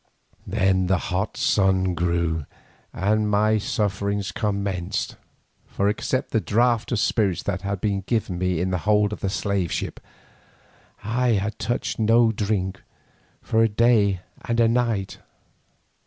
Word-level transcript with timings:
Then 0.47 0.87
the 0.87 0.97
sun 1.35 1.93
grew 1.93 2.39
hot, 2.39 2.47
and 2.91 3.29
my 3.29 3.59
sufferings 3.59 4.31
commenced, 4.31 5.15
for 5.67 5.87
except 5.89 6.31
the 6.31 6.41
draught 6.41 6.91
of 6.91 6.97
spirits 6.97 7.43
that 7.43 7.61
had 7.61 7.79
been 7.81 8.01
given 8.01 8.39
me 8.39 8.59
in 8.61 8.71
the 8.71 8.79
hold 8.79 9.13
of 9.13 9.19
the 9.19 9.29
slave 9.29 9.71
ship, 9.71 9.99
I 11.03 11.33
had 11.33 11.59
touched 11.59 11.99
no 11.99 12.31
drink 12.31 12.81
for 13.43 13.61
a 13.61 13.69
day 13.69 14.21
and 14.43 14.59
a 14.59 14.67
night. 14.67 15.19